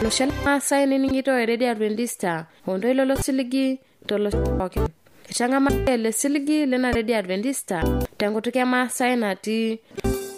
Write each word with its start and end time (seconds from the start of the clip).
oloshana 0.00 0.52
sayininingito 0.68 1.32
eredi 1.44 1.66
adventista 1.66 2.32
hondo 2.66 2.86
ilolo 2.92 3.14
siligi 3.26 3.66
toloshokin 4.08 4.86
ichangamale 5.32 6.10
siligi 6.20 6.58
lena 6.70 6.90
redi 6.96 7.14
adventista 7.20 7.76
tengutukema 8.18 8.80
sayinati 8.98 9.58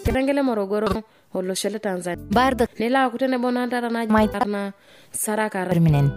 ketengele 0.05 0.41
morogoro 0.49 0.91
oloshole 1.33 1.79
tanzania 1.79 2.23
баардык 2.37 2.69
кутене 3.11 3.37
менен. 5.87 6.07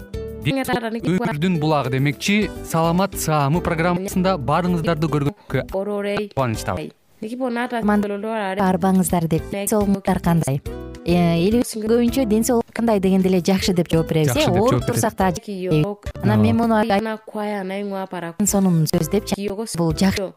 Өмүрдүн 0.45 1.54
булагы 1.57 1.89
демекчи 1.95 2.50
саламат 2.68 3.14
саамы 3.17 3.63
программасында 3.64 4.35
баарыңыздарды 4.50 5.08
көргөнгө 5.14 5.63
орорей 5.72 6.29
кубанычтамын 6.35 6.93
никипонатаарбаңыздар 7.25 9.25
деп 9.32 9.49
ден 9.53 9.64
соолуктар 9.72 10.21
кандай 10.21 10.61
элибиз 11.07 11.75
көбүнчө 11.76 12.25
ден 12.29 12.44
соолук 12.44 12.72
кандай 12.72 13.00
дегенде 13.00 13.29
эле 13.29 13.40
жакшы 13.40 13.75
деп 13.75 13.89
жооп 13.93 14.08
беребиз 14.08 14.36
э 14.36 14.49
ооруп 14.49 14.86
турсак 14.86 15.14
дагы 15.17 15.40
анан 16.22 16.40
мен 16.40 16.57
муну 16.57 16.75
сонун 18.46 18.86
сөз 18.86 19.11
депчи 19.11 19.49
бул 19.77 19.93
жакшы 19.94 20.32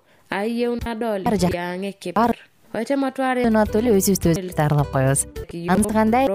аттуу 3.63 3.79
эле 3.81 3.91
өзүбүздү 3.95 4.33
өзүбүз 4.33 4.55
даарылап 4.57 4.91
коебуз. 4.91 5.25
Анысы 5.71 5.93
кандай 5.95 6.27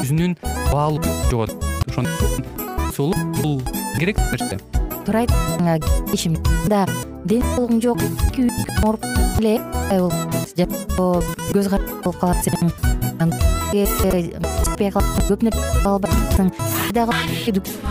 өзүнүн 0.00 0.36
баалуу 0.72 1.00
жогот. 1.30 1.50
Ошондуктан 1.88 2.44
соолук 2.92 3.18
бул 3.42 3.60
керек 3.98 4.18
нерсе. 4.30 4.58
Туура 5.04 5.24
да 6.68 6.86
ден 7.24 7.42
соолугуң 7.54 7.80
жок 7.80 7.98
ооруп 8.84 9.04
эле 9.40 9.58
көз 11.54 11.68
каранды 11.72 12.02
болуп 12.02 12.20
каласың 12.20 12.70
икпей 13.72 14.90
каласың 14.92 15.28
көп 15.30 15.46
нерсе 15.48 15.64
албайсың 15.88 16.52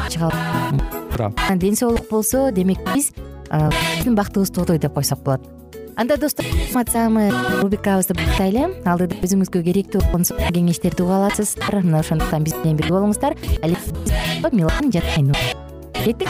чыга 0.10 0.30
туура 1.14 1.34
ден 1.58 1.76
соолук 1.76 2.10
болсо 2.10 2.52
демек 2.52 2.82
биз 2.94 3.12
биздин 3.50 4.16
бактыбыз 4.16 4.54
тоотой 4.54 4.80
деп 4.80 4.94
койсок 4.94 5.24
болот 5.26 5.63
анда 5.96 6.18
достор 6.18 6.46
саамы 6.92 7.30
рубрикабызды 7.62 8.16
баштайлы 8.18 8.66
алдыда 8.90 9.20
өзүңүзгө 9.26 9.62
керектүү 9.68 10.02
болгон 10.08 10.26
кеңештерди 10.56 11.06
уга 11.06 11.20
аласыздар 11.20 11.82
мына 11.84 12.02
ошондуктан 12.02 12.48
биз 12.48 12.56
менен 12.64 12.80
бирге 12.82 12.96
болуңуздар 12.98 13.38
милан 14.52 14.92
жатайын 14.94 15.34
кеттик 16.02 16.30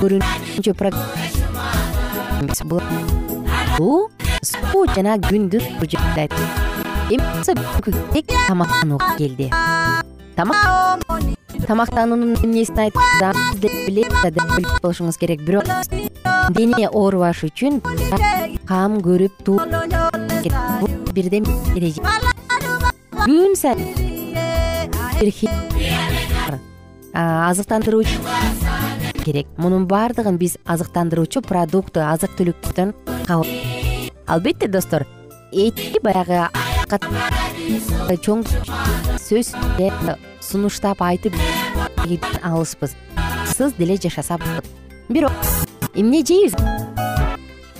көрүүнчөбул 0.00 0.90
суу 4.42 4.82
жана 4.94 5.14
күндүз 5.22 5.64
жайт 6.16 6.34
эми 7.14 7.22
болсо 7.22 7.54
бүгүнкү 7.58 8.22
тамактанууга 8.48 9.14
келди. 9.20 9.46
Тамак 10.34 10.58
тамактануунун 11.68 12.34
эмнесин 12.42 12.90
деп 13.62 13.72
билип 13.86 14.10
болушуңуз 14.82 15.16
керек. 15.18 15.40
Бирок 15.46 15.64
дене 16.58 16.88
оорубаш 16.88 17.44
үчүн 17.46 17.82
кам 18.66 18.98
көрүп 18.98 19.34
туу 19.46 19.58
бул 19.62 20.90
бирден 21.14 21.44
бир 21.46 21.82
эреже. 21.82 22.02
Күн 23.22 23.54
сайын 23.54 24.08
азыктандыруучу 27.14 28.20
керек. 29.24 29.46
Мунун 29.56 29.86
баардыгын 29.86 30.38
биз 30.38 30.56
азыктандыруучу 30.64 31.42
продукты 31.42 32.00
азык 32.00 32.34
түлүктөрдөн 32.38 32.94
албетте 34.26 34.68
достор 34.68 35.06
этти 35.52 36.00
баягы 36.02 36.48
чоң 38.24 38.44
сөз 39.20 39.54
сунуштап 40.40 41.02
айтып 41.02 41.34
алыспыз 42.42 42.96
сыз 43.56 43.72
деле 43.78 43.96
жашаса 43.96 44.38
болот 44.38 44.64
бирок 45.08 45.32
эмне 45.94 46.22
жейбиз? 46.24 46.54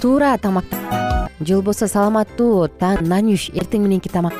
Туура 0.01 0.37
тамак. 0.39 0.65
Же 1.41 1.55
болбосо 1.55 1.87
саламаттуу 1.87 2.69
таң 2.81 3.05
нанүш 3.07 3.49
эртең 3.55 3.85
мененки 3.87 4.11
тамак. 4.11 4.35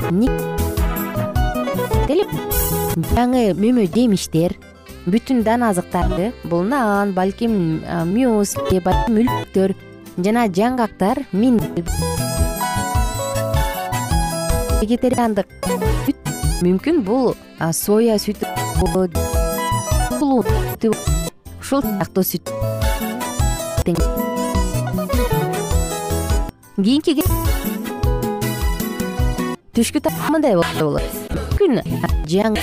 Жаңы 3.15 3.53
мөмө 3.55 3.85
жемиштер 3.93 4.55
бүтүн 5.13 5.43
дан 5.43 5.63
азыктарды 5.65 6.31
бул 6.43 6.63
нан 6.63 7.13
балким 7.17 7.53
мюсли 8.09 8.81
балким 8.85 9.21
үлбүктөр 9.23 9.73
жана 10.25 10.47
жаңгактар 10.47 11.23
вегетариандык 14.79 15.47
сүт 16.05 16.33
мүмкүн 16.65 17.03
бул 17.07 17.33
соя 17.73 18.17
сүтү 18.21 18.45
ушул 21.59 21.83
сыяктуу 21.83 22.23
сүт. 22.23 22.49
Кийинки 26.79 27.13
түшкү 29.75 30.01
тамак 30.01 30.29
мындай 30.33 30.55
болот. 30.79 31.05
Мүмкүн 31.35 31.83
жаң 32.31 32.57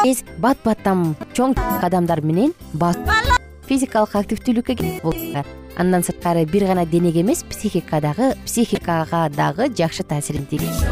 тез 0.02 0.24
бат 0.42 0.58
баттам 0.64 0.98
чоң 1.36 1.54
кадамдар 1.82 2.20
менен 2.26 2.52
физикалык 3.68 4.14
активдүүлүккө 4.18 4.74
болса 5.02 5.44
андан 5.78 6.02
сырткары 6.04 6.44
бир 6.46 6.66
гана 6.66 6.86
денеге 6.86 7.20
эмес 7.22 7.44
психикадагы 7.48 8.34
психикага 8.44 9.28
дагы 9.32 9.68
жакшы 9.78 10.02
таасирин 10.02 10.46
тийгизет 10.46 10.88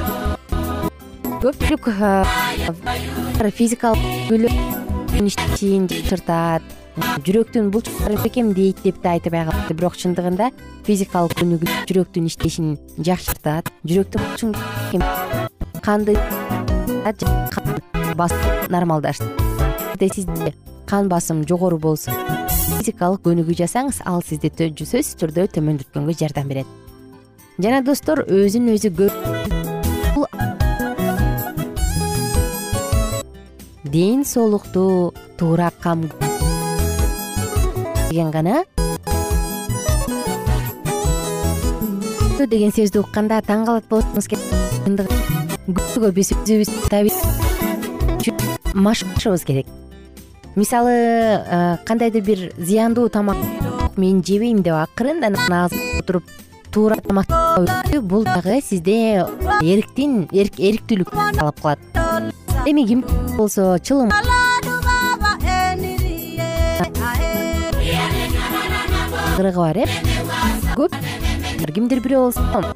көпчүлүк 1.42 1.84
физикалык 3.56 4.00
иштешин 5.18 5.88
жакшыртат 5.90 6.62
жүрөктүн 7.26 7.70
булчуктарын 7.74 8.22
бекемдейт 8.22 8.82
деп 8.84 9.02
да 9.02 9.16
айтпай 9.16 9.44
калат 9.48 9.72
бирок 9.72 9.96
чындыгында 9.98 10.50
физикалык 10.86 11.42
өнүгүү 11.44 11.78
жүрөктүн 11.90 12.28
иштешин 12.30 12.76
жакшыртат 12.98 13.70
жүрөктүн 13.84 14.54
канды 15.82 16.16
басым 18.16 18.72
нормалдаштырат 18.74 20.06
сизде 20.14 20.54
кан 20.86 21.08
басым 21.08 21.44
жогору 21.46 21.78
болсо 21.78 22.14
физикалык 22.78 23.24
көнүгүү 23.26 23.58
жасаңыз 23.64 24.00
ал 24.08 24.22
сизди 24.26 24.50
сөзсүз 24.50 25.16
түрдө 25.20 25.46
төмөндөткөнгө 25.56 26.16
жардам 26.22 26.48
берет. 26.48 26.66
Жана 27.60 27.82
достор 27.84 28.24
өзүн 28.24 28.72
өзү 28.74 28.94
ден 33.92 34.24
соолукту 34.24 35.12
туура 35.36 35.70
кам 35.80 36.10
деген 38.10 38.30
гана. 38.30 38.64
Деген 42.40 42.72
сөздү 42.72 43.02
укканда 43.04 43.42
таң 43.44 43.66
калат 43.66 43.84
болушуңуз 43.90 44.26
керек. 44.30 44.42
Көпгө 45.68 46.10
биз 46.16 46.32
өзүбүз 46.32 47.18
машыгышыбыз 48.74 49.44
керек. 49.44 49.66
Мисалы 50.56 51.78
кандайдыр 51.86 52.22
бир 52.24 52.52
зыяндуу 52.58 53.08
тамак 53.08 53.36
мен 53.96 54.22
жебейм 54.24 54.62
деп 54.62 54.74
акырындан 54.80 55.36
отуруп 56.00 56.24
туура 56.72 56.96
тамак 56.96 57.26
бул 58.02 58.24
дагы 58.24 58.60
сизде 58.62 59.26
эриктин 59.62 60.28
эриктүүлүк 60.32 61.10
талап 61.36 61.60
кылат 61.60 61.99
эми 62.66 62.86
ким 62.86 63.04
болсо 63.36 63.78
чылым. 63.82 64.10
Ырыгы 69.38 69.56
бар 69.56 69.76
э? 69.78 69.86
Көп. 70.76 70.92
Кимдир 71.74 72.00
бирөө 72.04 72.28
болсо 72.28 72.74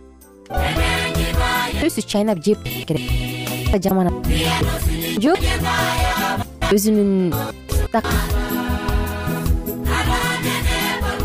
сөзсүз 1.82 2.06
чайнап 2.08 2.38
жеп 2.44 2.62
керек. 2.88 3.04
Жаман. 3.84 4.08
Жок. 5.20 5.38
Өзүнүн 6.72 7.34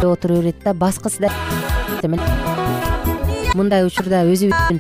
отура 0.04 0.34
берет 0.36 0.56
да 0.64 0.74
баскысы 0.74 1.20
да. 1.22 1.30
Мындай 3.56 3.86
учурда 3.88 4.24
өзүбүздүн 4.30 4.80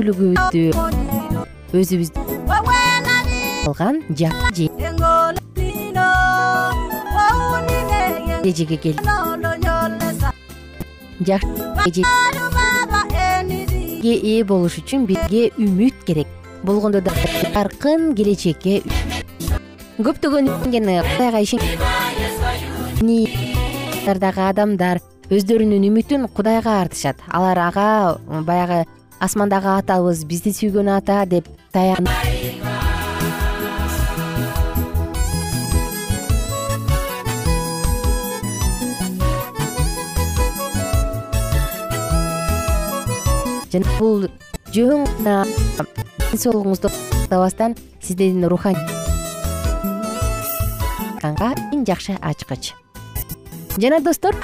үүлүгүбүздү 0.00 0.62
өзүбүз 1.76 2.10
жакшы 3.74 4.70
эрежеге 8.42 8.76
келди 8.76 9.02
жакшы 11.26 12.02
ээ 14.02 14.44
болуш 14.46 14.78
үчүн 14.78 15.06
бизге 15.08 15.50
үмүт 15.58 16.04
керек. 16.06 16.26
Болгондо 16.62 17.00
да 17.02 17.10
жаркын 17.54 18.14
келечекке 18.14 18.82
көптөгөн 19.98 20.46
кудайга 20.62 21.40
ишендагы 21.42 21.82
адамдар 24.48 24.98
өздөрүнүн 25.30 25.84
үмүтүн 25.90 26.28
кудайга 26.34 26.80
артышат. 26.82 27.16
Алар 27.28 27.58
ага 27.58 28.18
баягы 28.46 28.84
асмандагы 29.20 29.68
атабыз 29.78 30.24
бизди 30.24 30.50
сүйгөн 30.54 30.88
ата 30.96 31.26
деп 31.26 31.48
жана 43.72 43.98
бул 43.98 44.28
жөн 44.74 45.04
гана 45.18 45.44
ден 46.30 46.38
соолугуңузду 46.38 46.90
сактабастан 46.92 47.76
сиздин 48.00 48.44
руханий 48.48 48.84
эң 51.18 51.84
жакшы 51.84 52.14
ачкыч. 52.22 52.74
Жана 53.78 54.00
достор 54.00 54.36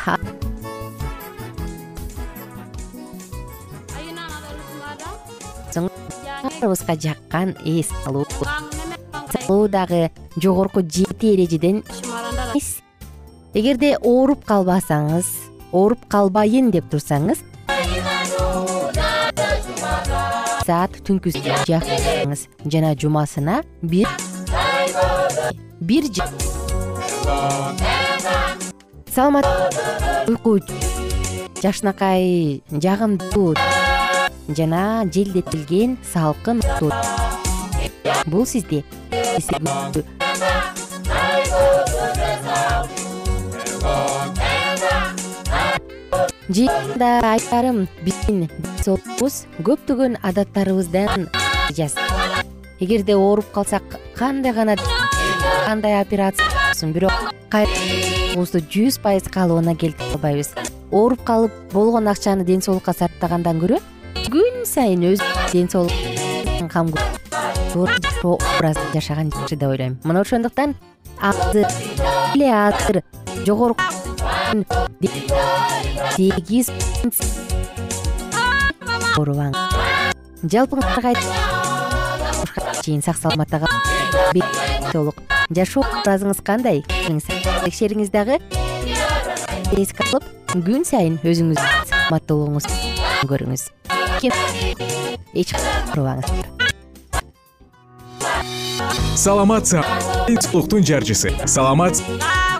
баарыбызга 6.64 6.94
жаккан 7.00 7.54
эс 7.64 7.88
алуу. 8.06 8.26
Алуу 9.48 9.68
дагы 9.68 10.10
жогорку 10.36 10.80
жети 10.80 11.34
эрежеден 11.34 11.82
эгерде 13.54 13.96
ооруп 14.00 14.44
калбасаңыз 14.44 15.26
ооруп 15.72 16.06
калбайын 16.08 16.70
деп 16.74 16.88
турсаңыз 16.90 17.42
саат 20.64 20.96
түнкү 21.04 21.32
жакыңыз 21.68 22.46
жана 22.72 22.94
жумасына 22.96 23.60
бир 23.82 24.08
бир 25.90 26.08
саламат 29.14 29.46
уйку 30.28 30.56
жакшынакай 31.60 32.62
жагымдуу 32.86 33.54
жана 34.56 35.04
желдетилген 35.12 35.98
салкын 36.12 36.64
бул 38.26 38.46
сизди 38.46 38.84
жыйында 46.48 47.20
айтарым 47.24 47.86
биздин 48.04 48.44
ден 48.44 48.50
соолугубуз 48.84 49.44
көптөгөн 49.64 50.18
адаттарыбыздан 50.22 51.28
эгерде 52.80 53.16
ооруп 53.16 53.50
калсак 53.54 53.96
кандай 54.18 54.52
гана 54.52 54.76
кандай 55.64 56.00
операция 56.00 56.46
болсун 56.52 56.92
бирок 56.92 57.32
кайрыбызды 57.54 58.60
жүз 58.76 59.00
пайыз 59.00 59.30
каалыбына 59.32 59.76
келтире 59.76 60.12
албайбыз 60.12 60.52
ооруп 60.90 61.24
калып 61.24 61.52
болгон 61.72 62.08
акчаны 62.12 62.44
ден 62.44 62.60
соолукка 62.62 62.92
сарптагандан 62.92 63.62
көрө 63.62 63.80
күн 64.28 64.64
сайын 64.68 65.08
өз 65.14 65.24
ден 65.52 65.70
соолук 65.70 66.68
кам 66.70 66.92
образ 67.74 68.78
жашаган 68.92 69.30
жакшы 69.30 69.56
деп 69.56 69.68
ойлойм. 69.68 69.98
Мына 70.04 70.20
ошондуктан 70.20 70.74
азыр 71.20 71.66
эле 72.34 72.52
азыр 72.52 73.02
жогорку 73.46 73.82
сегиз 76.14 76.70
оорубаңыз 79.18 79.58
жалпыңыздарга 80.52 81.12
чейин 82.84 83.02
сак 83.02 83.16
саламатта 83.18 83.60
толук. 84.92 85.16
Жашоо 85.50 85.82
образыңыз 85.82 86.40
кандай? 86.44 86.84
Текшериңиз 87.64 88.12
дагы 88.14 88.38
эске 89.74 90.06
алып 90.06 90.24
күн 90.54 90.86
сайын 90.86 91.18
өзүңүздүн 91.24 91.70
саламаттуулугуңузду 91.90 92.74
көрүңүз. 93.30 93.62
Эч 95.34 95.54
оорубаңыздар 95.58 96.54
саламат 99.18 99.70
ден 100.28 100.40
соолуктун 100.42 100.82
жарчысы 100.84 101.30
саламат 101.46 102.02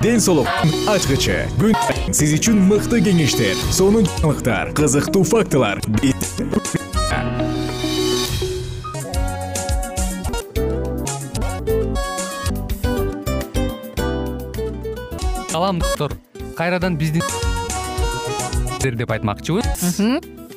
ден 0.05 0.21
соолуктун 0.21 0.69
ачкычы 0.93 1.47
күн 1.57 1.73
сиз 2.13 2.35
үчүн 2.37 2.59
мыкты 2.69 2.99
кеңештер 3.07 3.57
сонун 3.73 4.05
жаңылыктар 4.05 4.75
кызыктуу 4.77 5.23
фактылар. 5.25 5.81
Салам 15.49 15.81
доктор. 15.81 16.13
Кайрадан 16.59 16.99
биздин 17.01 17.25
деп 18.85 19.11
айтмакчыбыз. 19.11 19.97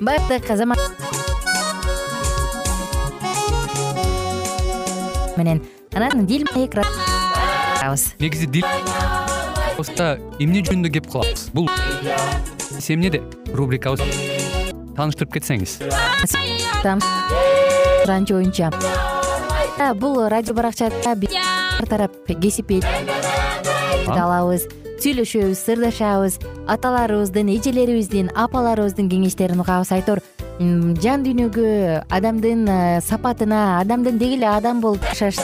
Баардык 0.01 0.51
азамат 0.51 0.83
менен 5.37 5.63
анан 5.95 6.25
дил 6.27 6.43
маекбыз 6.53 8.11
негизи 8.19 8.47
дил 8.47 8.65
эмне 10.39 10.63
жөнүндө 10.65 10.89
кеп 10.95 11.09
кылабыз 11.11 11.49
бул 11.53 11.69
эмнеде 12.89 13.21
рубрикабыз. 13.53 14.01
Тааныштырып 14.97 15.37
кетсеңиз. 15.37 15.77
Суранчу 18.01 18.39
боюнча 18.39 18.71
бул 20.01 20.27
радио 20.27 20.53
баракчада 20.55 20.95
ар 21.13 21.87
тарап 21.87 22.11
кесип 22.41 22.71
алабыз 24.07 24.65
сүйлөшөбүз 24.97 25.61
сырдашабыз. 25.61 26.39
Аталарыбыздын 26.67 27.53
эжелерибиздин 27.53 28.31
апаларыбыздын 28.33 29.11
кеңештерин 29.11 29.61
угабыз 29.61 29.93
айтор 29.93 30.23
жан 30.57 31.23
дүйнөгө 31.23 31.69
адамдын 32.09 32.65
э, 32.65 32.79
сапатына 33.05 33.79
адамдын 33.83 34.17
деги 34.17 34.39
эле 34.39 34.49
адам 34.49 34.81
болуп 34.81 35.05
жашаш 35.13 35.37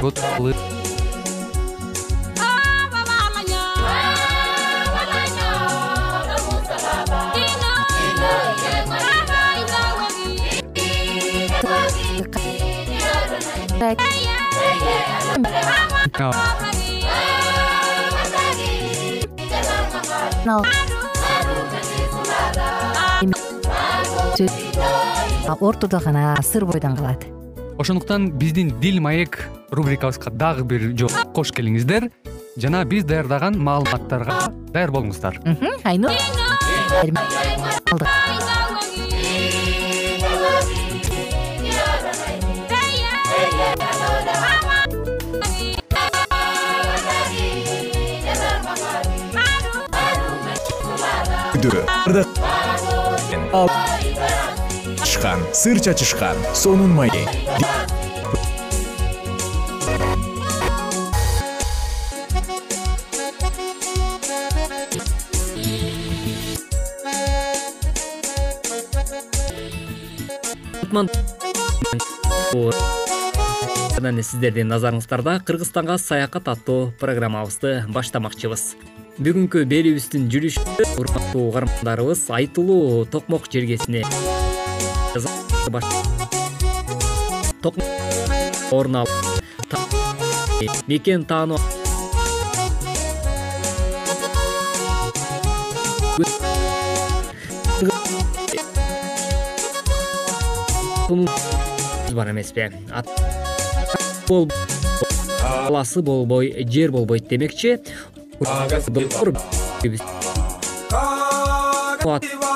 год 0.00 0.18
лы 0.38 0.54
No. 20.48 20.97
Ортодо 25.60 25.98
гана 26.04 26.36
сыр 26.42 26.64
бойдон 26.64 26.96
калат. 26.96 27.24
Ошондуктан 27.78 28.30
биздин 28.30 28.80
дил 28.80 29.00
маек 29.00 29.48
рубрикабызга 29.70 30.30
дагы 30.30 30.64
бир 30.64 30.92
жолу 30.98 31.32
кош 31.34 31.52
келиңиздер. 31.52 32.10
Жана 32.56 32.84
биз 32.84 33.04
даярдаган 33.04 33.58
маалыматтарга 33.58 34.52
даяр 34.72 34.90
болуңуздар. 34.90 35.38
Айнур 35.84 36.10
сыр 55.52 55.80
чачышкан 55.80 56.36
сонун 56.54 56.90
маек 56.94 57.12
анан 73.98 74.22
сиздердин 74.22 74.70
назарыңыздарда 74.70 75.40
кыргызстанга 75.44 75.98
саякат 75.98 76.48
аттуу 76.48 76.92
программабызды 77.00 77.84
баштамакчыбыз. 77.90 78.76
Бүгүнкү 79.18 79.64
берүүбүздүн 79.66 80.30
жүрүшү 80.30 80.86
урматтуу 81.02 81.48
угармандарыбыз 81.50 82.28
айтылуу 82.38 83.04
токмок 83.10 83.50
жергесине 83.50 84.04
орун 88.70 88.96
алып 88.96 89.10
мекен 90.86 91.24
таануу 91.24 91.58
бар 102.12 102.30
эмеспи 102.30 102.70
каласы 105.38 106.02
болбой 106.02 106.66
жер 106.68 106.90
болбойт 106.92 107.28
демекчи 107.28 107.78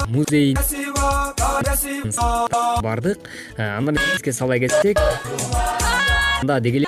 музей 0.09 0.57
бардык. 2.83 3.29
Андан 3.57 3.97
эске 4.15 4.33
сала 4.33 4.59
кетсек 4.59 4.99
анда 6.41 6.61
деги 6.61 6.83
эле 6.83 6.87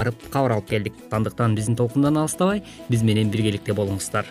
барып 0.00 0.30
кабар 0.30 0.56
алып 0.58 0.68
келдик. 0.68 0.94
Андыктан 1.10 1.54
биздин 1.54 1.76
толкундан 1.76 2.18
алыстабай 2.18 2.62
биз 2.88 3.02
менен 3.02 3.30
биргеликте 3.30 3.72
болуңуздар. 3.72 4.26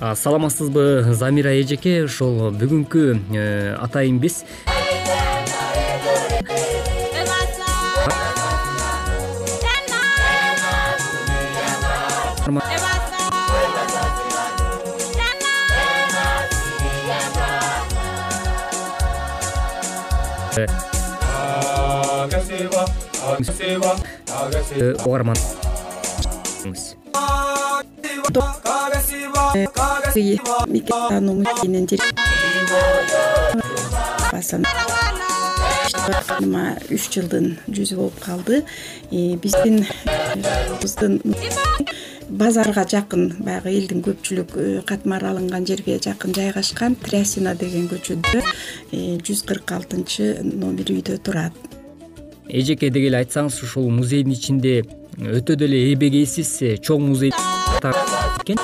Саламатсызбы 0.00 1.14
замира 1.14 1.52
эжеке 1.60 2.04
ушул 2.04 2.50
бүгүнкү 2.58 3.02
э, 3.36 3.76
атайын 3.78 4.18
биз 4.18 4.40
угарман 25.06 25.36
мекен 30.68 30.98
таануу 31.08 31.34
музейинин 31.40 31.86
үч 36.92 37.04
жылдын 37.14 37.46
жүзү 37.72 37.94
болуп 37.96 38.16
калды 38.20 38.56
биздин 39.10 39.76
базарга 42.28 42.84
жакын 42.88 43.32
баягы 43.42 43.72
элдин 43.72 44.02
көпчүлүк 44.04 44.54
э, 44.56 44.80
катмары 44.86 45.28
алынган 45.30 45.66
жерге 45.66 45.98
жакын 46.02 46.34
жайгашкан 46.36 46.96
трясина 47.02 47.54
деген 47.58 47.88
көчөдө 47.90 48.42
э, 48.92 49.18
жүз 49.24 49.44
кырк 49.48 49.72
алтынчы 49.76 50.42
номер 50.42 50.92
үйдө 50.94 51.18
турат. 51.24 51.56
Эжеке 52.48 52.90
деги 52.90 53.08
эле 53.10 53.22
айтсаңыз 53.22 53.62
ушул 53.64 53.90
музейдин 53.90 54.34
ичинде 54.36 54.82
өтө 55.18 55.56
деле 55.56 55.84
эбегейсиз 55.92 56.54
э, 56.62 56.76
чоң 56.78 57.08
музей 57.12 57.32
экен 57.32 58.58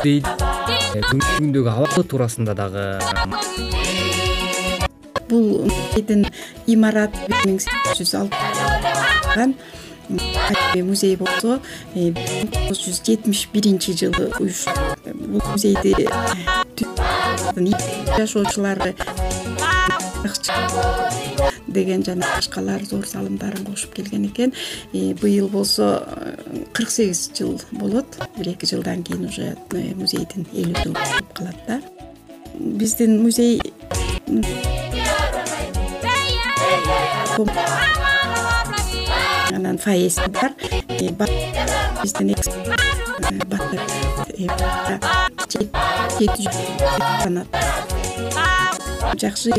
бүгүнкү 0.00 1.30
күндөгү 1.36 1.70
абалы 1.72 2.04
туурасында 2.08 2.54
дагы 2.56 2.84
бул 5.30 5.70
имараты 6.66 7.28
бир 7.28 7.46
миң 7.46 7.60
сегиз 7.62 8.00
жүз 8.02 8.16
алтыан 8.20 9.54
музей 10.82 11.16
болсо 11.16 11.60
э, 11.94 12.10
миң 12.10 12.50
тогуз 12.50 12.82
жүз 12.82 13.00
жетимиш 13.06 13.46
биринчи 13.52 13.94
жылы 13.94 14.30
бул 14.38 15.42
музейди 15.52 15.94
жашоочулары 18.16 18.94
деген 21.70 22.02
жана 22.04 22.26
башкалар 22.34 22.82
зор 22.84 23.06
салымдарын 23.06 23.64
кошуп 23.64 23.94
келген 23.94 24.26
экен. 24.26 24.52
Э, 24.92 25.14
быйыл 25.14 25.48
болсо 25.48 26.02
э, 26.06 26.64
кырк 26.72 26.90
сегиз 26.90 27.30
жыл 27.36 27.60
болот. 27.70 28.18
Бир 28.36 28.48
эки 28.54 28.66
жылдан 28.66 29.04
кийин 29.04 29.28
уже 29.28 29.56
музейдин 29.70 30.46
элүү 30.52 30.82
жылы 30.82 30.94
болуп 30.98 31.32
калат 31.34 31.56
да. 31.68 31.80
Биздин 32.58 33.22
музей 33.22 33.60
анан 39.54 39.78
фаеси 39.78 40.28
бар. 40.38 40.52
Биздин 42.02 42.28
жети 46.18 46.44
жүз 46.48 47.44
жакшы 49.20 49.50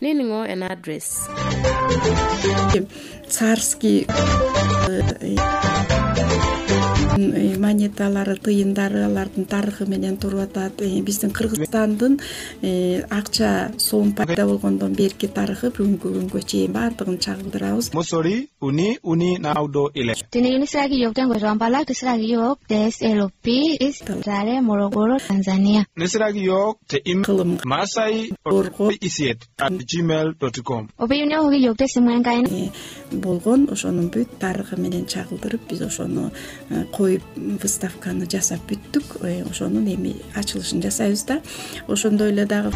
niningo 0.00 0.40
an 0.44 0.62
address 0.62 1.28
царский 3.28 4.06
монеталары 7.16 8.36
тыйындары 8.36 9.04
алардын 9.06 9.46
тарыхы 9.48 9.86
менен 9.88 10.16
туруп 10.16 10.46
атат. 10.46 10.80
Э, 10.82 11.00
биздин 11.00 11.30
кыргызстандын 11.30 12.18
э, 12.62 13.02
акча 13.10 13.72
сом 13.78 14.12
пайда 14.12 14.46
болгондон 14.46 14.92
берки 14.94 15.26
тарыхы 15.26 15.70
бүгүнкү 15.70 16.12
күнгө 16.16 16.42
чейин 16.46 16.72
баардыгын 16.72 17.18
чагылдырабыз. 17.18 17.92
Mosori 17.94 18.48
uni 18.60 18.98
uni 19.02 19.38
naudo 19.38 19.90
ile 19.94 20.14
Tinini 20.30 20.66
tengo 21.14 21.34
Morogoro, 24.62 25.16
Tanzania. 25.18 25.86
te 26.86 27.00
im 27.04 27.22
кылым. 27.22 27.58
masai 27.64 28.30
isiet 29.00 29.46
at 29.58 29.72
gmail 29.72 30.34
com. 30.64 30.88
Э, 30.98 32.70
болгон 33.12 33.68
ошонун 33.70 34.10
бүт 34.10 34.38
тарыхы 34.40 34.76
менен 34.76 35.06
чагылдырып 35.06 35.68
биз 35.70 35.82
ошону 35.82 36.30
э, 36.70 36.84
коюп 37.06 37.22
выставканы 37.62 38.26
жасап 38.26 38.64
бүттүк. 38.66 39.20
Э, 39.22 39.44
ошонун 39.46 39.86
эми 39.86 40.16
ачылышын 40.34 40.82
жасайбыз 40.82 41.22
да. 41.28 41.40
Ошондой 41.86 42.32
эле 42.32 42.46
дагы 42.46 42.72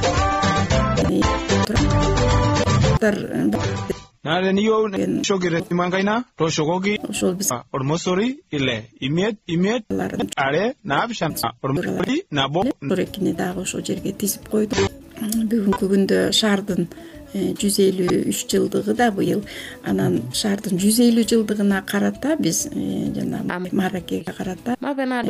ошол 7.09 7.35
биз 7.35 7.51
алардын 9.91 10.29
are 10.37 10.75
naabsham 10.85 11.35
ormosori 11.63 12.23
nabo 12.31 12.65
сурекини 12.89 13.33
дагы 13.33 13.63
ошол 13.63 13.83
жерге 13.83 14.13
тизип 14.13 14.49
койдук. 14.49 14.79
Бүгүнкү 15.21 15.89
күндө 15.93 16.19
шаардын 16.33 16.87
жүз 17.35 17.79
элүү 17.85 18.21
үч 18.31 18.45
жылдыгы 18.51 18.95
да 18.99 19.11
быйыл. 19.15 19.43
Анан 19.87 20.21
шаардын 20.35 20.79
жүз 20.81 21.01
элүү 21.07 21.27
жылдыгына 21.31 21.83
карата 21.87 22.37
биз 22.39 22.67
э, 22.73 23.13
жанагы 23.15 23.71
мааракеге 23.73 24.33
карата 24.37 24.77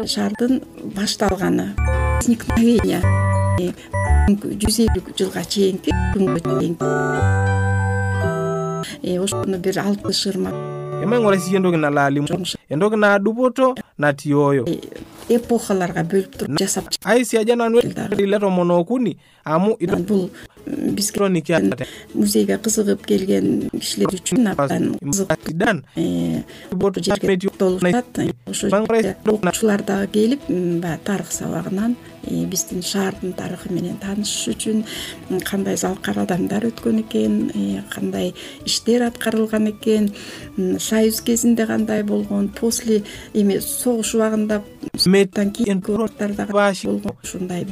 шаардын 0.07 0.63
башталганы. 0.97 1.75
Возникновение 2.21 3.03
э, 3.61 3.73
жүз 4.33 4.81
элүү 4.87 5.17
жылга 5.19 5.45
чейинки 5.45 5.93
күнгө 6.15 6.41
чейин 6.49 6.77
э, 9.03 9.19
ошону 9.19 9.59
бир 9.59 9.81
алты 9.85 10.13
шырма. 10.13 10.55
Emangorasi 11.03 11.57
entoki 11.57 11.79
nalo 11.81 12.01
alimu 12.01 12.29
entoki 12.69 12.97
naa 12.97 13.19
dupoto 13.19 13.75
natii 13.99 14.35
oyo 14.35 14.65
эпохаларга 15.31 16.03
бөлүп 16.11 16.37
туруп 16.37 16.61
жасап 16.61 16.91
aisiaja 17.13 17.57
nanu 17.57 17.81
ile 18.19 18.39
tomon 18.43 18.71
okuni 18.75 19.17
amu 19.45 19.77
чыккан. 19.81 20.31
Бизге 20.67 21.21
музейге 22.15 22.59
кызыгып 22.59 23.07
келген 23.07 23.71
кишилер 23.73 24.15
үчүн 24.15 24.51
абдан 24.53 24.95
кызык 25.01 25.31
э, 25.97 26.43
дагы 29.87 30.07
келип 30.13 30.49
баягы 30.49 30.99
тарых 31.05 31.33
сабагынан 31.33 31.97
э, 32.25 32.45
биздин 32.45 32.83
шаардын 32.83 33.33
тарыхы 33.33 33.73
менен 33.73 33.97
таанышыш 34.03 34.55
үчүн 34.55 34.85
кандай 35.45 35.77
залкар 35.77 36.19
адамдар 36.25 36.67
өткөн 36.71 37.03
экен 37.05 37.51
э, 37.55 37.83
кандай 37.91 38.35
иштер 38.65 39.03
аткарылган 39.09 39.71
экен 39.71 40.13
союз 40.79 41.21
кезинде 41.21 41.67
кандай 41.67 42.03
болгон 42.03 42.49
после 42.49 43.03
эми 43.35 43.59
согуш 43.59 44.15
убагында 44.15 44.63
кийин 45.53 45.81
ушундай 47.23 47.65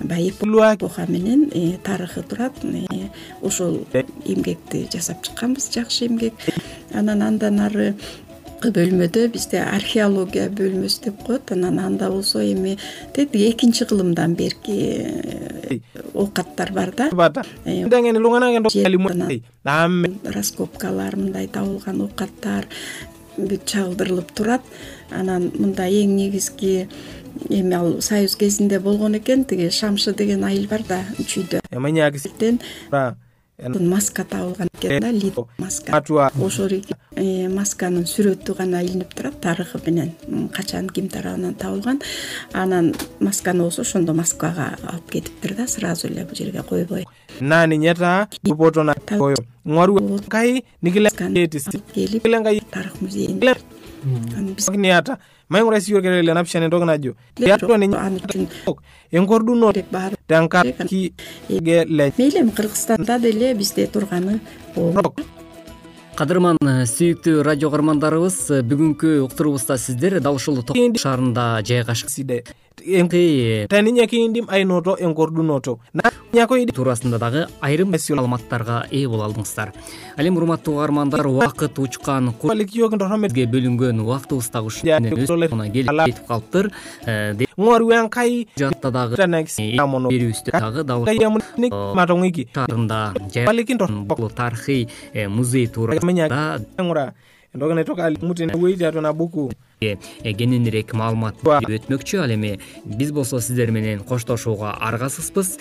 баягы 0.00 0.74
эпоха 0.74 1.06
менен 1.08 1.50
э, 1.54 1.78
турат 2.22 2.52
э, 2.64 3.08
ошол 3.42 3.86
эмгекти 4.24 4.88
жасап 4.92 5.22
чыкканбыз 5.22 5.70
жакшы 5.74 6.06
эмгек. 6.06 6.34
Анан 6.92 7.22
андан 7.22 7.60
ары 7.60 7.94
бөлмөдө 8.60 9.28
бизде 9.32 9.60
археология 9.62 10.50
бөлмөсү 10.52 11.04
деп 11.06 11.22
коет. 11.24 11.52
Анан 11.52 11.78
анда 11.80 12.10
болсо 12.10 12.42
эми 12.44 12.76
тетиги 13.14 13.50
экинчи 13.50 13.86
кылымдан 13.88 14.34
берки 14.34 14.76
э, 14.76 15.78
оокаттар 16.14 16.72
бар 16.72 16.92
да. 16.96 17.08
Э, 17.64 17.86
раскопкалар 20.24 21.16
мындай 21.16 21.46
табылган 21.48 22.02
оокаттар 22.02 22.66
бүт 23.36 23.66
чагылдырылып 23.66 24.34
турат. 24.34 24.62
Анан 25.10 25.50
мында 25.54 25.86
эң 25.86 26.14
негизги 26.16 26.88
эми 27.48 27.74
ал 27.74 28.00
союз 28.00 28.36
кезинде 28.36 28.80
болгон 28.80 29.16
экен. 29.18 29.44
Тиги 29.44 29.70
шамшы 29.70 30.14
деген 30.14 30.44
айыл 30.44 30.66
бар 30.68 30.82
да 30.88 31.04
чүйдө. 31.18 31.60
Ra 32.90 33.16
маска 33.68 34.24
табылган 34.24 34.68
экен 34.78 35.00
да 35.00 35.10
лит 35.10 35.34
маска. 35.58 35.92
atua 35.92 36.30
ошол 36.40 36.70
э, 37.16 37.48
масканын 37.48 38.04
сүрөтү 38.04 38.56
гана 38.56 38.82
илинип 38.82 39.14
турат 39.14 39.40
тарыхы 39.40 39.80
менен. 39.86 40.12
Качан 40.52 40.88
ким 40.88 41.08
тарабынан 41.08 41.54
табылган 41.54 42.00
анан 42.52 42.94
масканы 43.20 43.62
болсо 43.62 43.82
ошондо 43.82 44.14
москвага 44.14 44.78
алып 44.82 45.10
кетиптир 45.10 45.54
да 45.54 45.66
сразу 45.66 46.08
эле 46.08 46.24
бул 46.24 46.36
жерге 46.36 46.62
койбой. 46.62 47.06
Келип 51.94 52.70
тарых 52.70 53.00
музейинде 53.00 53.56
yorkelele 55.90 56.34
najo 56.86 57.14
le 61.88 62.12
мейли 62.16 62.40
эми 62.40 62.50
кыргызстанда 62.50 63.18
деле 63.18 63.54
бизде 63.54 63.86
турганы 63.86 64.40
кадырман 66.20 66.58
э, 66.60 66.84
сүйүктүү 66.84 67.42
радио 67.46 67.70
каармандарыбыз 67.72 68.36
э, 68.52 68.60
бүгүнкү 68.62 69.20
уктуруубузда 69.24 69.78
сиздер 69.80 70.20
дал 70.20 70.36
ушул 70.36 70.62
ток 70.62 70.76
шаарында 70.76 71.62
жайгашкан 71.64 72.12
туурасында 76.72 77.18
дагы 77.18 77.46
айрым 77.60 77.90
маалыматтарга 77.90 78.86
ээ 78.90 79.08
боло 79.08 79.26
алдыңыздар. 79.26 79.72
Ал 80.16 80.26
эми 80.26 80.38
урматтуу 80.38 80.76
каармандар 80.78 81.26
убакыт 81.26 81.78
учкан 81.78 82.32
бизге 82.40 83.46
бөлүнгөн 83.50 84.00
убактыбыз 84.00 84.50
дагы 84.50 84.70
келип 85.72 85.90
жетип 86.06 86.26
калыптыр. 86.28 86.70
Э, 87.06 87.34
деп 87.34 87.50
ngwaru 87.60 87.90
yang 87.92 88.08
kai 88.08 88.46
жатта 88.56 88.90
дагы 88.90 89.16
берүүбүздө 89.16 90.50
дагы 90.54 90.84
дал 90.84 91.04
kai 91.04 91.16
yamun 91.20 91.42
nik 91.58 91.72
matongiki 91.72 92.46
шаарында 92.54 93.00
Баликин 93.46 93.78
тор- 93.78 93.90
бул 93.90 94.30
тарыхый 94.30 94.88
э, 95.12 95.28
музей 95.28 95.66
туурасында 95.66 96.64
entoki 97.54 97.74
naitoka 97.74 98.04
alimutene 98.04 98.54
weiti 98.54 98.84
atona 98.86 99.12
buku 99.12 99.50
э, 99.80 99.96
кененирээк 100.22 100.94
маалымат 100.94 101.42
өтмөкчү 101.42 102.20
ал 102.22 102.30
эми 102.30 102.52
биз 102.84 103.10
болсо 103.10 103.40
сиздер 103.40 103.72
менен 103.74 104.04
коштошууга 104.06 104.76
аргасызбыз 104.88 105.56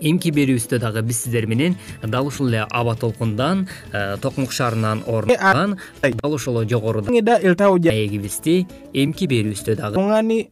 эмки 0.00 0.30
берүүбүздө 0.34 0.78
дагы 0.82 1.02
биз 1.02 1.24
сиздер 1.24 1.46
менен 1.46 1.76
дал 2.02 2.26
ушул 2.26 2.48
эле 2.48 2.66
аба 2.70 2.94
толкундан 2.96 3.66
э, 3.92 4.16
токмок 4.22 4.52
шаарынан 4.52 5.04
орун 5.06 5.76
Ай. 6.02 6.12
дал 6.12 6.34
ошол 6.34 6.64
жогоруда 6.68 7.10
маегибизди 7.10 8.66
эмки 8.92 9.26
берүүбүздө 9.26 9.76
дагы 9.76 10.48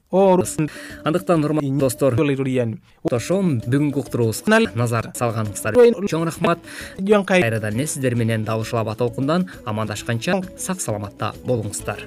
андыктан 1.04 1.44
урматтуу 1.44 1.78
достор 1.78 2.16
коштошом 3.06 3.60
бүгүнкү 3.62 4.02
уктуруубузга 4.02 4.60
назар 4.74 5.10
салганыңыздар. 5.18 5.78
Ой, 5.78 5.92
чоң 6.10 6.26
рахмат. 6.26 6.58
Кайрадан 6.98 7.74
эле 7.78 7.86
сиздер 7.86 8.16
менен 8.18 8.44
дал 8.44 8.64
ушул 8.64 8.80
аба 8.80 8.96
толкундан 8.98 9.48
амандашканча 9.64 10.40
сак 10.58 10.80
саламатта 10.80 11.34
болуңуздар 11.46 12.06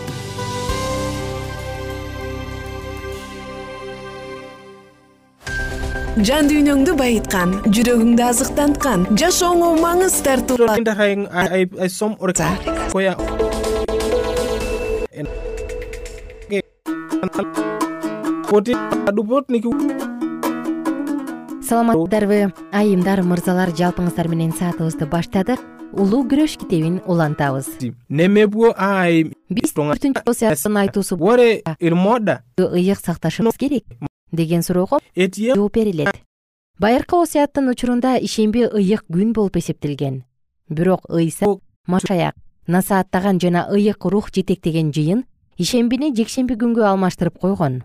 жан 6.19 6.49
дүйнөңдү 6.51 6.91
байыткан 6.99 7.53
жүрөгүңдү 7.71 8.23
азыктанткан 8.25 9.05
жашооңо 9.15 9.69
маңыз 9.79 10.17
niki 19.55 19.71
саламатсыздарбы 21.71 22.51
айымдар 22.75 23.23
мырзалар 23.23 23.71
жалпыңыздар 23.71 24.27
менен 24.27 24.51
саатыбызды 24.51 25.07
баштадык. 25.07 25.63
Улуу 25.91 26.25
күрөш 26.27 26.57
китебин 26.59 26.99
улантабыз. 27.07 27.67
Неме 28.09 28.47
бу 28.47 28.73
ай? 28.75 29.31
Биз 29.47 29.71
төртүнчү 29.75 30.75
айтуусу 30.83 31.15
ыйык 32.59 32.99
сакташыбыз 32.99 33.55
керек 33.59 34.10
деген 34.31 34.63
суроого 34.63 34.99
жооп 35.15 35.73
берилет. 35.73 36.15
Байыркы 36.79 37.15
осуяттын 37.21 37.69
учурунда 37.69 38.17
ишемби 38.17 38.65
ыйык 38.65 39.05
күн 39.11 39.33
болуп 39.33 39.57
эсептелген. 39.57 40.23
Бирок 40.69 41.05
ыйса 41.09 41.45
машаяк 41.87 42.35
насааттаган 42.67 43.39
жана 43.39 43.67
ыйык 43.69 44.05
рух 44.05 44.31
жетектеген 44.33 44.91
жыйын 44.91 45.25
ишембини 45.57 46.13
жекшемби 46.15 46.55
күнгө 46.55 46.87
алмаштырып 46.87 47.37
койгон. 47.39 47.83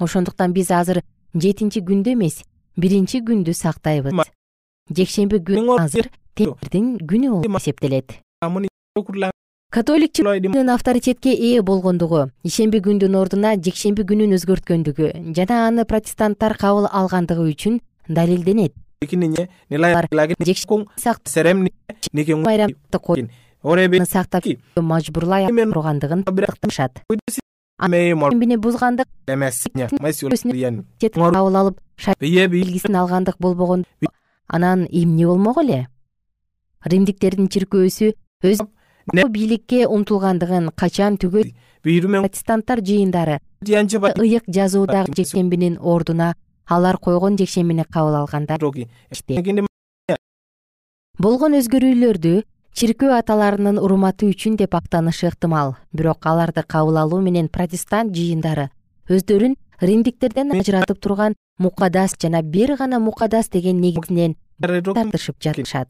Ошондуктан 0.00 0.52
биз 0.52 0.70
азыр 0.70 1.02
жетинчи 1.34 1.80
күндү 1.80 2.14
эмес 2.16 2.42
биринчи 2.76 3.20
күндү 3.20 3.54
сактайбыз. 3.54 4.12
Жекшемби 4.90 5.38
күн 5.38 5.70
азыр 5.78 6.10
теңирдин 6.34 6.96
күнү 7.06 7.30
болуп 7.36 7.56
эсептелет 7.60 8.18
католикчилыктын 9.72 10.68
авторитетке 10.68 11.32
ээ 11.32 11.62
болгондугу 11.64 12.26
ишемби 12.44 12.82
күндүн 12.84 13.14
ордуна 13.16 13.54
жекшемби 13.56 14.04
күнүн 14.04 14.34
өзгөрткөндүгү 14.36 15.32
жана 15.32 15.60
аны 15.68 15.86
протестанттар 15.88 16.58
кабыл 16.60 16.84
алгандыгы 16.92 17.46
үчүн 17.54 17.78
далилденет. 18.06 18.74
Сактап 24.12 24.44
мажбурлай 24.76 25.48
тургандыгын 25.48 26.24
такташат. 26.28 27.00
Ишембини 27.80 28.56
бузгандык 28.60 29.08
кабыл 31.16 31.56
алып 31.62 31.80
белгисин 32.28 33.00
алгандык 33.00 33.40
болбогон 33.40 33.86
анан 34.48 34.86
эмне 34.90 35.26
болмок 35.26 35.64
эле? 35.64 35.86
Римдиктердин 36.84 37.48
чиркөөсү 37.48 38.12
өз 38.42 38.60
бийликке 39.10 39.86
умтулгандыгын 39.86 40.70
качан 40.76 41.16
түгөт 41.16 41.52
протестанттар 41.82 42.80
жыйындары 42.80 43.40
ыйык 43.62 44.44
жазуудагы 44.46 45.14
жекшембинин 45.16 45.78
ордуна 45.80 46.34
алар 46.66 46.98
койгон 46.98 47.36
жекшембини 47.36 47.84
кабыл 47.84 48.16
алгандар. 48.22 48.60
Болгон 51.18 51.54
өзгөрүүлөрдү 51.58 52.42
чиркөө 52.74 53.12
аталарынын 53.18 53.78
урматы 53.78 54.30
үчүн 54.32 54.56
деп 54.56 54.74
актанышы 54.74 55.28
ыктымал. 55.28 55.76
Бирок 55.92 56.26
аларды 56.26 56.62
кабыл 56.62 56.96
алуу 56.96 57.20
менен 57.20 57.48
протестант 57.48 58.14
жыйындары 58.16 58.70
өздөрүн 59.10 59.56
римдиктерден 59.80 60.52
ажыратып 60.56 60.98
турган 61.02 61.34
мукадас 61.58 62.16
жана 62.18 62.42
бир 62.42 62.76
гана 62.76 62.98
мукадас 62.98 63.48
деген 63.50 63.80
негизинен 63.80 64.36
тартышып 64.60 65.36
жатышат. 65.42 65.88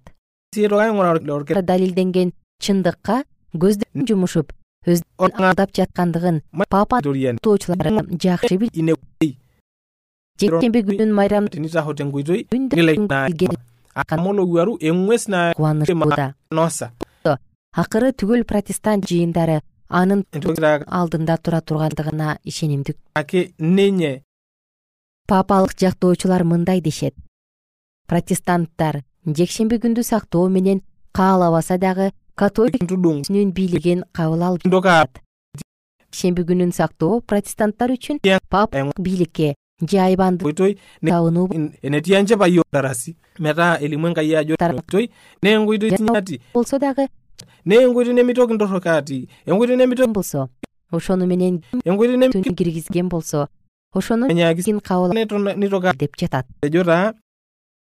Далилденген 0.53 2.33
чындыкка 2.63 3.17
көздөрүн 3.65 4.09
жумушуп 4.09 4.53
өздөрүн 4.87 5.73
жаткандыгын 5.79 6.37
папаоочулары 6.73 7.91
жакшы 8.25 8.57
билет 8.63 9.01
жекшемби 10.43 10.81
күнүн 10.89 11.13
майрам 11.19 11.45
кубанычтууда 15.57 16.27
акыры 17.83 18.09
түгөл 18.23 18.43
протестант 18.49 19.07
жыйындары 19.11 19.61
анын 19.89 20.25
алдында 20.99 21.37
тура 21.45 21.61
тургандыгына 21.61 22.39
ишенимдүү 22.53 22.95
папалык 25.29 25.73
жактоочулар 25.85 26.43
мындай 26.45 26.81
дешет 26.81 27.15
протестанттар 28.09 29.03
жекшемби 29.27 29.79
күндү 29.85 30.03
сактоо 30.09 30.49
менен 30.49 30.83
каалабаса 31.13 31.79
дагы 31.79 32.11
католикнүн 32.43 33.53
бийлигин 33.55 34.03
кабыл 34.11 34.43
алып 34.43 34.65
жекшемби 36.13 36.43
күнүн 36.49 36.73
сактоо 36.75 37.21
протестанттар 37.21 37.93
үчүн 37.95 38.19
папалык 38.51 38.99
бийликке 38.99 39.55
же 39.91 39.99
айбанды 40.03 40.75
табынуу 41.07 41.47
болсо 46.55 46.79
дагы 46.79 47.07
болсо 50.13 50.49
ошону 50.91 51.27
менен 51.27 51.63
киргизген 52.59 53.09
болсо 53.09 53.49
ошону 53.95 54.27
кабыл 54.81 55.13
деп 55.95 56.17
жатат. 56.19 56.47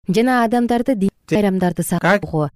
Жана 0.08 0.43
адамдарды 0.43 0.95
байрамдарды 1.32 1.84
сактоого 1.84 2.50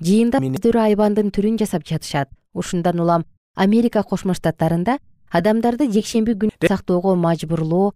жыйында 0.00 0.40
өздөрү 0.40 0.80
айбандын 0.80 1.28
түрүн 1.28 1.58
жасап 1.60 1.84
жатышат. 1.84 2.30
Ушундан 2.54 3.00
улам 3.00 3.24
америка 3.54 4.02
кошмо 4.02 4.34
штаттарында 4.34 4.98
адамдарды 5.30 5.90
жекшемби 5.92 6.34
күнү 6.34 6.68
сактоого 6.68 7.14
мажбурлоо 7.14 7.92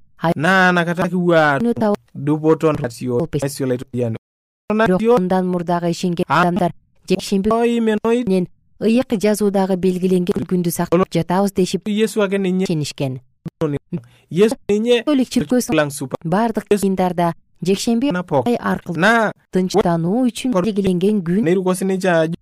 мындан 4.70 5.46
мурдагы 5.46 5.90
ишенген 5.90 6.24
адамдар 6.28 6.72
жекшемби 7.08 7.50
менен 7.80 8.48
ыйык 8.80 9.16
жазуудагы 9.24 9.76
белгиленген 9.76 10.46
күндү 10.50 10.70
сактап 10.70 11.10
жатабыз 11.12 11.52
дешип 11.52 11.88
ишенишкен 11.88 13.20
католик 13.54 15.28
чиркөөсү 15.36 16.08
баардык 16.24 16.68
жыйындарда 16.72 17.32
жекшемби 17.62 18.12
ай 18.12 18.56
аркылуу 18.56 19.32
тынчтануу 19.54 20.26
үчүн 20.28 20.54
белгиленген 20.54 21.22
күн 21.24 21.44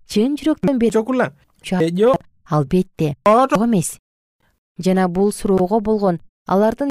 чын 0.07 0.37
жүрөктөн 0.37 0.77
бери 0.79 2.13
албетте. 2.49 3.15
Жок 3.25 3.65
эмес. 3.65 3.97
Жана 4.77 5.07
бул 5.07 5.31
суроого 5.31 5.79
болгон. 5.79 6.19
Алардын 6.45 6.89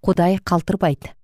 кудай 0.00 0.38
калтырбайт. 0.44 1.14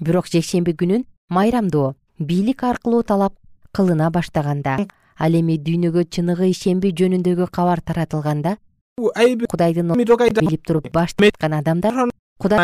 Бирок 0.00 0.26
жекшемби 0.26 0.72
күнүн 0.72 1.04
майрамдоо 1.28 1.94
бийлик 2.18 2.64
аркылуу 2.64 3.02
талап 3.02 3.34
кылына 3.72 4.10
баштаганда 4.10 4.86
ал 5.18 5.34
эми 5.34 5.56
дүйнөгө 5.58 6.04
чыныгы 6.10 6.50
ишемби 6.50 6.92
жөнүндөгү 6.92 7.48
кабар 7.50 7.80
таратылганда 7.80 8.56
кудайдын 8.98 9.92
билип 10.40 10.66
туруп 10.66 10.90
баш 10.92 11.14
тарткан 11.14 11.52
адамдар 11.52 12.10
кудай 12.38 12.58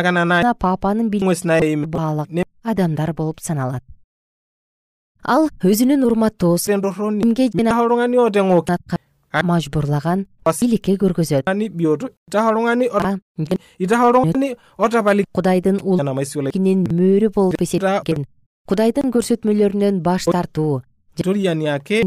папанын 0.59 1.09
баалаган 1.87 2.44
адамдар 2.62 3.12
болуп 3.14 3.40
саналат. 3.40 3.83
Ал 5.25 5.49
өзүнүн 5.62 6.05
урматтоосуге 6.05 6.81
мажбурлаган 9.42 10.27
бийликке 10.44 10.94
көргөзөт 10.94 11.44
кудайдын 15.33 15.79
улнин 15.83 16.85
мөөрү 16.99 17.29
болуп 17.35 17.62
эсептелген 17.66 18.27
кудайдын 18.68 19.11
көрсөтмөлөрүнөн 19.11 20.01
баш 20.03 20.25
тартуу. 20.25 20.83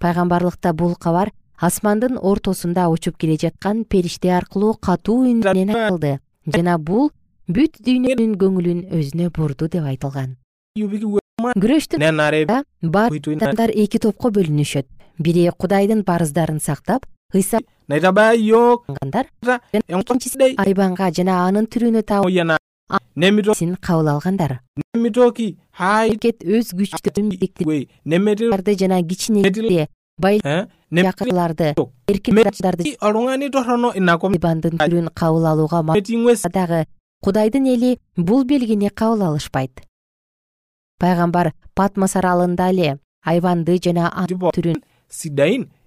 Пайгамбарлыкта 0.00 0.72
бул 0.72 0.94
кабар 0.94 1.32
асмандын 1.58 2.18
ортосунда 2.20 2.88
учуп 2.88 3.16
келе 3.18 3.36
жаткан 3.36 3.84
периште 3.84 4.30
аркылуу 4.30 4.74
катуу 4.74 5.24
үн 5.24 5.40
менен 5.44 5.74
айтылды 5.74 6.18
жана 6.46 6.78
бул 6.78 7.10
бүт 7.48 7.80
дүйнөнүн 7.82 8.36
көңүлүн 8.38 8.84
өзүнө 8.94 9.30
бурду 9.34 9.68
деп 9.68 9.84
айтылган. 9.84 10.36
Күрөштүн 10.78 12.02
баардык 12.82 13.28
адамдар 13.42 13.70
эки 13.74 13.98
топко 13.98 14.30
бөлүнүшөт. 14.30 14.86
Бири 15.18 15.48
кудайдын 15.50 16.04
парыздарын 16.04 16.60
сактап 16.60 17.06
ыйса 17.34 17.58
naitaba 17.88 18.32
yok 18.32 18.86
гандар 18.88 19.26
enkosidai 19.88 20.54
айбанга 20.56 21.10
жана 21.12 21.34
анын 21.46 21.66
түрүнө 21.68 22.02
таасин 22.02 23.76
кабыл 23.76 24.08
алгандар. 24.08 24.60
Аракет 25.78 26.40
өз 26.40 26.72
nemeti 28.04 28.48
жана 28.80 29.02
кичинектерди 29.02 29.88
бай 30.18 30.40
nemeti 30.90 31.04
жакырларды 31.04 31.74
эркин 32.08 32.38
адамдарды 32.38 32.96
oltung'ani 32.96 33.50
torrono 33.50 33.92
inakom 33.94 34.32
айбандын 34.32 34.80
түрүн 34.80 35.12
кабыл 35.12 35.46
алууга 35.52 35.82
дагы 36.48 36.86
кудайдын 37.20 37.66
эли 37.66 37.98
бул 38.16 38.44
белгини 38.44 38.88
кабыл 38.88 39.22
алышпайт. 39.22 39.82
Пайгамбар 40.98 41.52
патмос 41.74 42.16
аралында 42.16 42.70
эле 42.70 42.98
айбанды 43.22 43.78
жана 43.84 44.08
анын 44.16 44.50
түрүн 44.56 44.80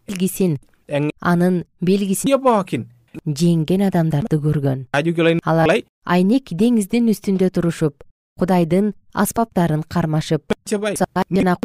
белгисин 0.07 0.59
анын 1.21 1.63
белгисин 1.81 2.31
жеңген 3.25 3.87
адамдарды 3.87 4.39
көргөн. 4.39 4.87
Алар 5.43 5.75
айнек 6.05 6.53
деңиздин 6.55 7.09
үстүндө 7.11 7.49
турушуп 7.51 8.03
кудайдын 8.39 8.93
аспаптарын 9.13 9.83
кармашып 9.83 10.53
жана 10.65 11.57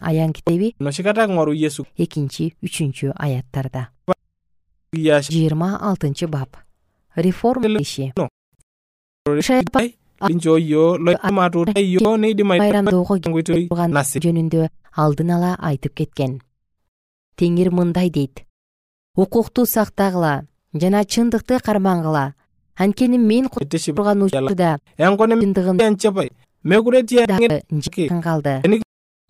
аян 0.00 0.32
китеби. 0.32 0.74
Экинчи 1.98 2.54
үчүнчү 2.62 3.12
аяттарда. 3.14 3.88
Жыйырма 4.94 5.76
алтынчы 5.80 6.28
бап. 6.28 6.56
Реформа 7.16 7.68
иши 7.80 8.12
жөнүндө 14.24 14.68
алдын 14.96 15.30
ала 15.30 15.56
айтып 15.60 15.94
кеткен. 15.94 16.40
Теңир 17.38 17.70
мындай 17.70 18.10
дейт. 18.10 18.44
Укукту 19.16 19.66
сактагыла 19.66 20.46
жана 20.74 21.04
чындыкты 21.04 21.60
кармангыла 21.64 22.34
анткени 22.76 23.18
мен 23.18 23.48
teshi 23.70 23.94
турган 23.94 24.22
учурда 24.22 24.78
enkone 24.98 25.40
чындыгын 25.40 25.80
en 25.80 25.96
chapai 25.96 26.30
mekure 26.62 27.02
tia 27.02 27.26
дагы 27.26 27.62
жакын 27.70 28.22
калды 28.22 28.62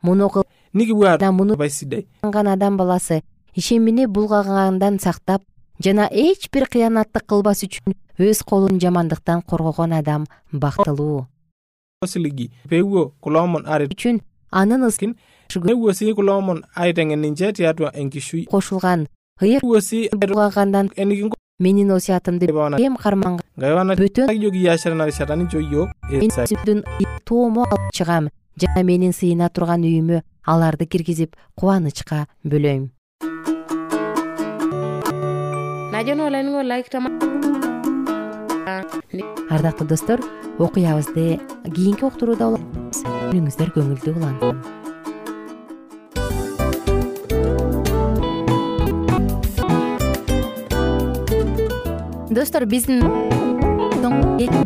муну 0.03 0.29
кылган 0.29 2.49
адам 2.49 2.77
баласы. 2.77 3.23
Ишемини 3.55 4.07
булгагандан 4.07 4.99
сактап 5.01 5.43
жана 5.85 6.09
эч 6.11 6.49
бир 6.53 6.67
кыянаттык 6.67 7.27
кылбас 7.27 7.63
үчүн 7.65 7.95
өз 8.19 8.43
колун 8.45 8.81
жамандыктан 8.81 9.43
коргогон 9.43 9.93
адам 9.93 10.27
бактылуу. 10.53 11.27
Үчүн 12.03 14.21
анын 14.51 14.91
кошулган. 18.51 19.07
Ыйык 19.41 19.63
менин 21.59 21.91
осуятымды 21.91 22.53
bana 22.53 22.79
эм 22.79 22.97
карманга? 22.97 23.43
Gaywana 23.57 23.97
бөтөн 23.99 24.29
мен 24.31 24.41
алып 27.67 27.91
чыгам 27.93 28.31
жана 28.57 28.83
менин 28.85 29.13
сыйына 29.13 29.51
турган 29.51 29.83
үйүмө 29.83 30.23
аларды 30.47 30.87
киргизип 30.87 31.35
кубанычка 31.57 32.29
бөлөйм 32.45 32.91
ардактуу 39.51 39.87
достор 39.89 40.21
окуябызды 40.63 41.41
кийинки 41.75 42.05
уктурууда 42.07 42.53
күнүңүздөр 43.33 43.73
көңүлдүү 43.75 44.13
улансын 44.15 44.55
достор 52.31 52.63
биздин 52.71 53.03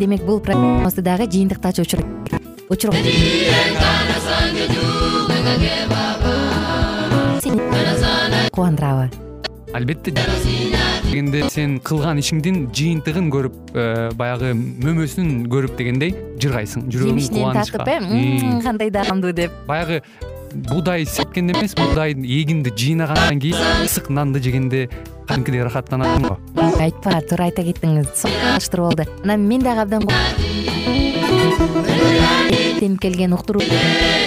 демек 0.04 0.28
бул 0.28 0.44
программабызды 0.44 1.00
дагы 1.00 1.30
жыйынтыктачу 1.32 1.88
учур 2.68 2.92
кубандырабы 8.52 9.31
албетте 9.74 10.12
дегенде 10.12 11.48
сен 11.52 11.78
кылган 11.84 12.20
ишиңдин 12.22 12.66
жыйынтыгын 12.74 13.30
көрүп 13.32 13.56
э, 13.74 13.84
баягы 14.18 14.52
мөмөсүн 14.56 15.46
көрүп 15.52 15.76
дегендей 15.78 16.14
жыргайсың 16.42 16.86
жүрөгүң 16.92 17.20
жемишинен 17.20 17.58
тартып 17.58 17.88
э 17.88 17.96
М. 18.00 18.12
«М, 18.12 18.60
кандай 18.64 18.90
даамдуу 18.90 19.32
деп. 19.32 19.52
Баягы 19.66 20.02
буудай 20.54 21.06
сепкенде 21.06 21.54
эмес 21.56 21.74
буудай 21.74 22.12
эгинди 22.12 22.72
жыйнагандан 22.76 23.40
кийин 23.40 23.56
ысык 23.84 24.10
нанды 24.10 24.42
жегенде 24.42 24.88
кадимкидей 25.28 25.62
ырахаттанасың 25.64 26.28
го 26.28 26.38
айтпа 26.80 27.20
туура 27.28 27.48
айта 27.48 27.64
кеттиңиз 27.64 28.12
салыштыруу 28.24 28.90
болду 28.90 29.08
анан 29.24 29.48
мен 29.48 29.62
дагы 29.64 29.86
абдан 29.86 30.08
тенип 32.80 33.00
келген 33.00 33.32
уктуруу 33.32 33.62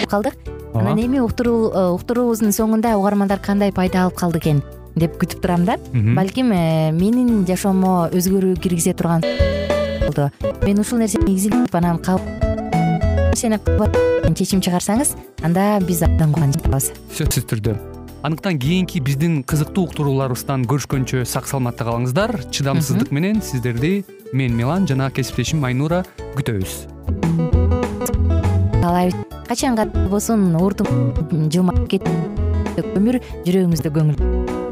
калдык. 0.10 0.36
Анан 0.76 1.00
эми 1.00 1.18
э, 1.18 1.22
уктуруубуздун 1.24 2.52
соңунда 2.52 2.98
угармандар 3.00 3.40
кандай 3.40 3.72
пайда 3.72 4.04
алып 4.06 4.18
калды 4.20 4.40
экен 4.40 4.64
деп 4.96 5.18
күтүп 5.20 5.42
турам 5.44 5.66
да. 5.66 5.78
Балким 5.94 6.52
э, 6.56 6.92
менин 6.96 7.46
жашоомо 7.48 8.10
өзгөрүү 8.16 8.60
киргизе 8.64 8.94
турган 8.94 9.24
болду. 10.06 10.30
Мен 10.64 10.80
ушул 10.80 11.00
нерсени 11.00 11.36
изилдеп 11.36 11.76
анан 11.76 12.00
нерсени 13.36 13.60
чечим 14.36 14.62
чыгарсаңыз 14.64 15.16
анда 15.44 15.80
биз 15.86 16.02
абдан 16.04 16.32
кубанычтабыз 16.34 16.92
сөзсүз 17.18 17.46
түрдө. 17.52 17.76
Андыктан 18.26 18.58
кийинки 18.58 19.00
биздин 19.00 19.44
кызыктуу 19.46 19.86
уктурууларыбыздан 19.86 20.64
көрүшкөнчө 20.66 21.26
сак 21.30 21.46
саламатта 21.46 21.86
калыңыздар. 21.86 22.34
Чыдамсыздык 22.50 23.12
менен 23.14 23.42
сиздерди 23.46 24.04
мен 24.34 24.56
милан 24.58 24.88
жана 24.90 25.12
кесиптешим 25.14 25.64
айнура 25.64 26.02
күтөбүз. 26.34 26.74
Каалайбыз 28.82 29.16
качанга 29.48 29.86
болсун 30.10 30.56
ууртум 30.58 31.14
жылмап 31.54 31.86
кет 31.92 32.10
өмүр 32.82 33.22
жүрөгүңүздө 33.46 33.94
көңүл 33.94 34.65